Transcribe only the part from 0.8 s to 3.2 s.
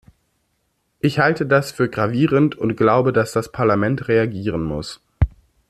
Ich halte das für gravierend und glaube,